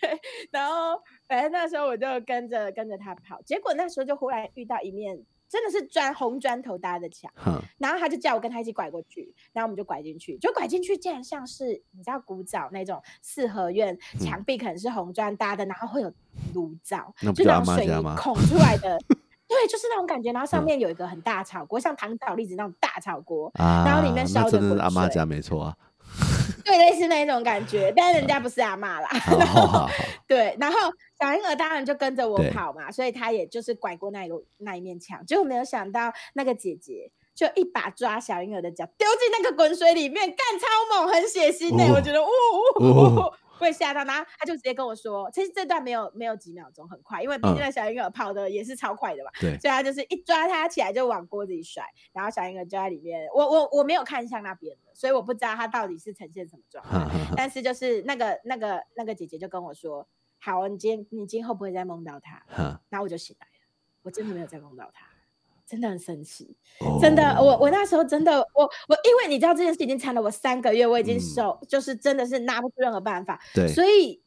[0.00, 0.18] 对
[0.50, 7.30] 然后反正那时候我就跟着跟着他跑，结果那时候就忽然遇到一面真的是砖红砖头搭的墙。
[7.78, 16.12] 然后他就叫我跟他一起拐过去，然后我们就拐进去，就拐进去，竟然像是你知道古早那种四合院，嗯墙壁可能是红砖搭的，然后会有
[16.54, 18.98] 炉灶，那不就那种水泥孔出来的，
[19.48, 20.32] 对，就是那种感觉。
[20.32, 25.76] 然后上嗯面有一个很大炒锅，像糖炒栗子那种大炒锅，啊，然后里面烧那真的是着滚水阿妈家没错啊，
[26.68, 29.08] 对，类似那一种感觉，但人家不是阿嬷啦。
[30.28, 30.78] 对，然后
[31.18, 41.94] 小婴儿当然就跟着我跑嘛，所以他也就是拐过那一个那一面墙，结果没有想到那个姐姐就一把抓小婴儿的脚丢进那个滚水里面，干超猛，很血腥呢、哦。
[41.96, 56.90] 我觉得，呜呜呜哦呜，会吓到，然后他就直接跟我说，其实这段没有没有几秒钟，很快，因为毕竟嗯那小婴儿跑的也是超快的嘛，对，所以他就是一抓他起来就往锅子里甩，然后小婴儿就在里面，我我我没有看向那边的，所以我不知道他到底是呈现什么状态。
[56.90, 60.06] 哈哈哈但是就是那个那个那个姐姐就跟我说
[60.38, 62.42] ：“好，你今天你今后不会再梦到他。
[62.48, 63.52] 哈”然后我就醒来了，
[64.02, 65.06] 我真的没有再梦到他，
[65.68, 66.56] 真的很神奇，
[67.00, 71.20] 真的，我哦我那时候真的我我因为你知道这件事已经缠了我三个月，我已经嗯。
[71.20, 74.20] 受、就是真的是拿不出任何办法，对，所以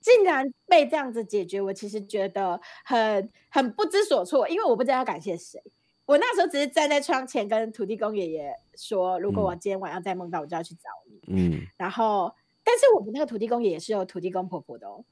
[0.00, 5.62] 竟然被这样子解决，我其实觉得很很不知所措，因为我不知道要感谢谁。
[6.06, 11.20] 我那时候只是站在窗前跟土地公爷爷说，如果我今天晚上再梦到，我就要去找你。
[11.26, 12.32] 嗯，然后，
[12.64, 15.04] 但是我们那个土地公爷爷是有土地公婆婆的哦，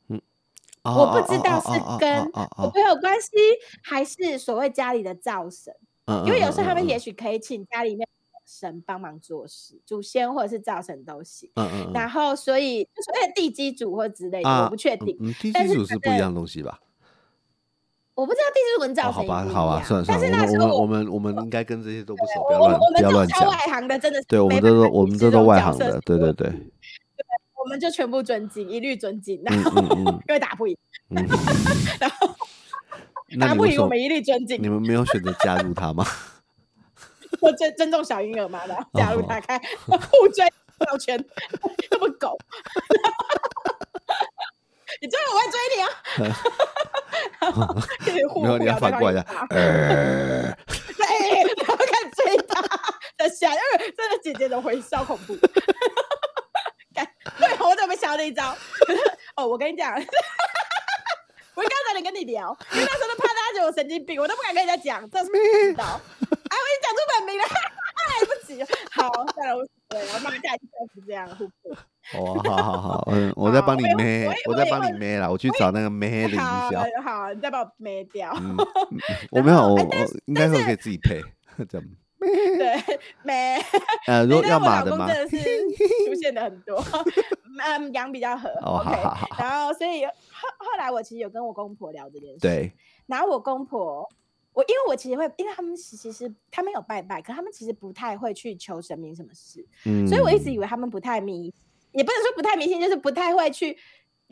[0.84, 3.30] 我我不知道是跟婆哦婆有关系，
[3.82, 5.74] 还是所谓家里的灶神，
[6.26, 11.50] 因为有时候他们也许可以请家里面的神帮忙做事，祖先或者是灶神都行。
[11.54, 15.16] 嗯嗯嗯然后，所以就所谓的地基主或之类的，我不确定。
[15.20, 16.78] 嗯，地基主是不一样的东西吧？
[18.14, 23.48] 我不知道地基主跟哦，灶好吧，神也不一好吧，算了算了，但是那时候我们我们我们应该跟这些都不熟，不要乱不要乱讲。
[23.48, 26.52] 外行的真的是对，我们这都我们这都外行的，对对对，
[27.64, 29.80] 我们就全部尊敬，一律尊敬，然嗯后
[30.28, 30.76] 因为打不赢，
[31.08, 31.26] 嗯，
[31.98, 32.36] 然后
[33.40, 36.04] 打不赢我们一律尊敬你，们没有选择加入他吗？
[37.40, 40.44] 我尊尊重小婴儿嘛，然后加入哦他开互追
[40.86, 41.18] 绕圈，
[41.90, 42.36] 这么狗，
[45.00, 45.88] 你追我，我会追你啊！
[48.42, 49.56] 没有，你要反过来对
[51.56, 52.60] 然后开始追他
[53.16, 55.34] 的下，因为真的姐姐的回笑恐怖。
[57.24, 58.56] 干对，我怎么想到那一招？
[59.36, 59.92] 哦，我跟你讲，
[61.54, 65.84] 我刚才能跟你聊，因为那时候都怕大家觉得我神经病，我都不敢跟人家讲，这是不知道。
[65.84, 67.44] 哎，我已经讲出本名了，
[68.08, 68.62] 来不及。
[68.92, 71.74] 好，算了，我对，我妈下一次就是这样互补。
[72.18, 76.84] 哦，好好好，嗯，我再帮你好我以妹我以，我在我以为帮你妹啦，我去找那个妹的好音效。
[77.02, 78.30] 好，你再把我灭掉。
[78.38, 78.56] 嗯，
[79.30, 81.22] 我没有，我哎我应该会可以自己配，
[81.68, 81.86] 这样。
[82.58, 83.58] 对，没。
[84.06, 85.06] 呃，如果要马的吗？
[85.06, 86.82] 老公真的是出现的很多，
[87.64, 88.48] 嗯，羊比较合。
[88.62, 90.12] 哦 OK，好好好然后所以后
[90.58, 92.40] 后来我其实有跟我公婆聊这件事，。
[92.40, 92.72] 对，
[93.06, 94.08] 然后我公婆，
[94.52, 101.52] 我因为我其实会，因为他们其其实他们有拜拜，可他们其实不太会去求神明什么事，嗯，所以我一直以为他们不太迷，
[101.92, 103.76] 也不能说不太迷信，就是不太会去。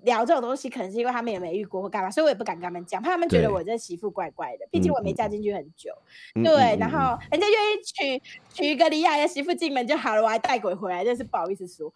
[0.02, 4.66] 聊这种东西，可能是因为他们也没遇过或干嘛，所以我也不敢跟他们讲，怕他们觉得我这媳妇怪怪的。
[4.70, 5.90] 毕竟我没嗯嫁进去很久，
[6.34, 11.92] 嗯对，然后人家愿意娶娶一个离亚的媳妇进门就好了，我还带鬼回来，真是不好意思说，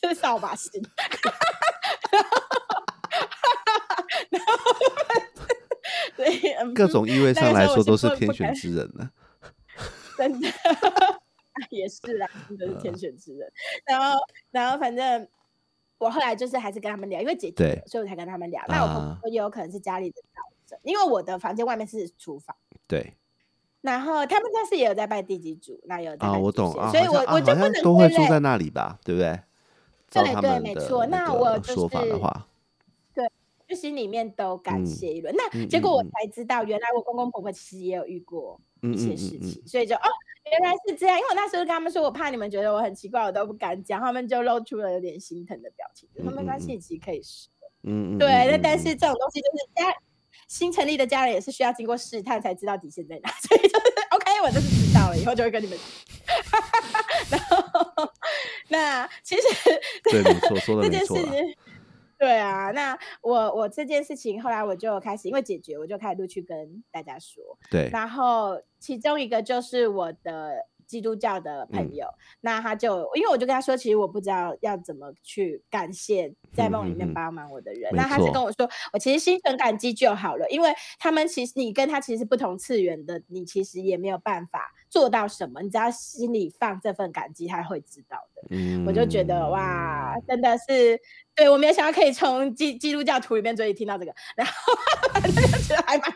[0.00, 0.82] 这是扫把星。
[4.30, 4.52] 然后
[6.16, 9.10] 对， 嗯各种意味上来说都是天选之人呢。
[10.18, 10.48] 真的
[11.70, 13.50] 也是啦，真的是天选之人。
[13.84, 14.18] 然后，
[14.50, 15.26] 然后反正
[15.98, 18.62] 我后来就是还是跟他们聊，因为姐姐，所以我才跟他们聊。
[18.68, 20.16] 那我婆啊婆也有可能是家里的
[20.82, 22.54] 因为我的房间外面是厨房。
[22.86, 23.14] 对
[23.80, 29.40] 然后他们家是也有在拜地基主，那也有在啊，我懂啊，所以我我就不能都会住在那里吧，对不对？
[30.10, 32.46] 照对对没错那那我就个说法的是话，
[33.68, 35.34] 就心里面都感嗯谢一轮。
[35.36, 40.08] 那嗯结果我才知道，原来我公公婆婆其实也有遇过嗯一些事情，嗯，所以就哦，
[40.50, 41.16] 原来是这样。
[41.18, 47.48] 因为我那时候跟他们说，我怕你们觉得我很奇怪，我都不敢讲，他们就露出了有点心疼的表情，就说嗯嗯没关系，其实可以试。
[47.84, 49.94] 嗯嗯，对，嗯那但嗯是这种东西就是家
[50.48, 55.86] 新成立的家人也是需要经过试探才知道底线在哪， 所以就是 OK，我就是知道了，以后就会跟你们讲。
[57.30, 58.08] 然后
[58.68, 59.42] 那其实
[60.04, 61.42] 对，没错，说的这件事没错啦。
[62.18, 67.42] 对啊，那我我这件事情后来我就开始因为解决，我就开始陆续跟大家说。
[67.70, 72.06] 对，然后其中一个就是我的基督教的朋嗯友，
[72.40, 77.92] 那他就因为我就跟他说，其实我不知道要怎么去感谢在梦里面帮忙我的人。
[77.92, 88.48] 没那他是跟我说，我其实心存感激就好了，因为他们其实你跟他其实不同次元的，你其实也没有办法做到什么，你只要心里放这份感激，他会知道的。
[88.50, 90.98] 嗯，我就觉得哇，真的是，
[91.38, 94.52] 对我没有想到可以从基基督教徒里面嘴里听到这个，然后
[95.12, 96.12] 反正就觉得还蛮，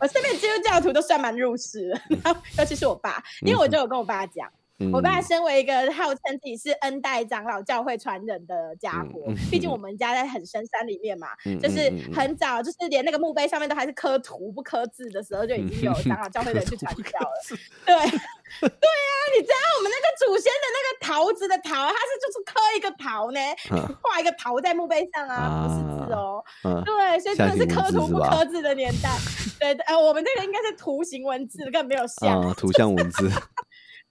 [0.00, 4.46] 我身边基督教徒都算蛮入世的，然后尤其是我爸，因为我就有跟我爸讲，
[4.92, 17.58] 我爸嗯身为一个号称自己是恩代长老教会传人的家伙，嗯毕竟我们家在很深山里面嘛，嗯就是很早，就是连那个墓碑上面都还是刻图不刻字的时候，就已经有长老教会的人去 传教了。
[17.86, 17.94] 对，
[18.60, 26.44] 对啊，你知道我们那个祖先的那个桃子的桃，它是就是刻一个桃呢，嗯 画一个桃在墓碑上啊，不是字啊哦。
[26.64, 29.10] 嗯，对，所以真的是刻图不刻字的年代。
[29.58, 32.40] 对，呃，我们这个应该是图形文字，根本没有像。
[32.42, 33.30] 啊，图像文字，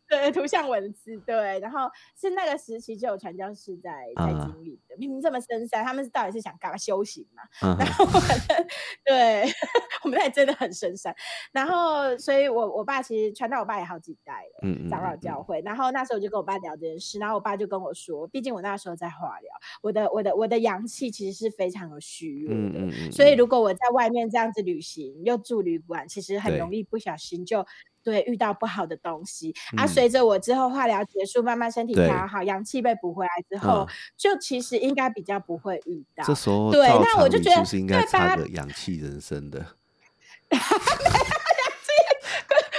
[0.07, 1.89] 对，图像文字，对，然后
[2.19, 4.51] 是那个时期就有传教士在在啊。
[4.51, 7.43] 经历的，明明这么深山，他们是到底是想干嘛修行嘛？
[7.61, 7.77] 嗯？
[7.79, 8.67] 然后反正
[9.03, 9.43] 对，
[10.03, 11.15] 我们那里真的很深山，
[11.51, 14.89] 然后所以我我爸其实传到我爸也好几代了。
[14.89, 15.35] 长老嗯教。
[15.45, 19.51] 会，然后那时候我就跟我爸聊这件事，然后我爸就跟我说，毕竟我那时候在化疗，
[19.83, 23.37] 我的我的我的阳气其实是非常的虚弱的，所以嗯。
[23.37, 27.65] 如果我在外面这样子旅行，又住旅馆，其实很容易不小心就
[28.05, 29.83] 对遇到不好的东西、啊。
[29.83, 36.23] 嗯随着我之后化疗结束，慢慢身体调好，阳气被补回来之后，嗯就其实应该比较不会遇到。
[36.23, 39.65] 这时候对那我就觉得是应该对吧插个氧气人生的？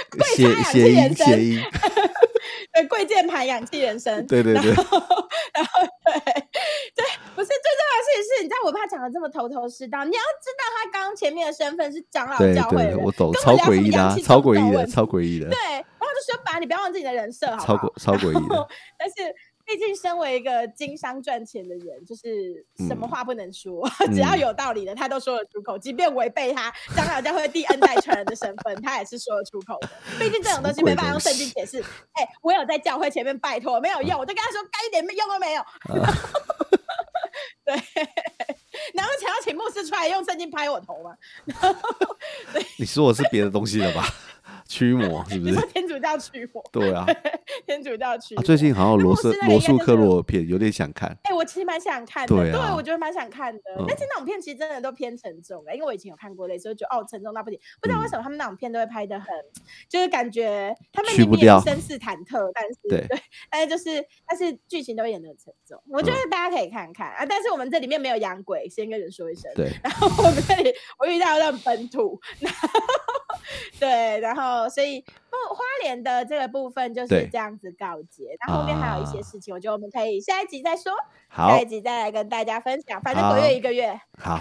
[0.09, 1.63] 贵谐插氧气人
[2.73, 4.25] 对，贵键盘氧气人生。
[4.25, 4.99] 对对对，然后
[6.05, 6.19] 对
[6.95, 7.05] 对，
[7.35, 18.31] 不是最重要的事情是，你知道我怕讲的这么头头是道，你要知道他刚刚前面的身份是长老对教会的对，人，我懂，根超诡异的超诡异的，超诡异的，对，然后就说爸，你不要忘记你的人设，好不好超诡？
[18.31, 19.15] 异的，但是
[19.65, 29.89] 毕竟身为一个经商赚钱的人，就是什么嗯话不能说， 只要嗯有道理的，他都说得出口，即便违背他长老教会第 N 代传人的身份，他也是说得出口的。
[30.17, 31.81] 毕竟这种东西没办法用东圣经解释。
[32.13, 35.63] 哎、我有在教会前面拜托，没有用，我就跟他说，该一点用都没有。
[37.67, 37.75] 对，
[38.95, 41.15] 然后想要请牧师出来用圣经拍我头吗？
[42.79, 44.07] 你说我是别的东西了吧？
[44.67, 45.55] 驱魔 是不是？
[45.67, 47.05] 天主教驱魔，对啊，
[47.65, 48.43] 天主教驱啊魔。
[48.43, 51.17] 最近好像罗斯罗素克洛片，有点想看。
[51.23, 53.61] 哎、我其实蛮想看的，对啊我觉得蛮想看的。
[53.79, 57.57] 嗯但是那种片其实真的都偏沉重的，因为我以前有看过类似，我就觉得哦沉重到不行。
[57.81, 59.27] 不知道为嗯什么他们那种片都会拍的很，
[59.89, 63.07] 就是感觉他们去不明明也是掉声势忐忑，但是对
[63.49, 65.81] 但是就是但是剧情都演的很沉重。
[65.89, 69.49] 我觉得嗯大家可以看看、啊，但是我们这里面没有洋鬼，先跟人说一声。
[69.55, 72.69] 对，然后我们这里我遇到那种本土，然后
[73.79, 80.91] 对，然后所以不花莲的这个部分就是这样子告结，那后面还有一些啊事情，我觉得我们可以下一集再说，
[81.29, 84.39] 好下一集再来跟大家分享，反正好鬼月一个月好，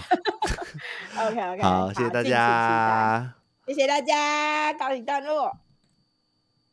[1.26, 3.34] OK OK，好，谢谢大，家。
[3.66, 5.52] 谢谢大家，告一段落。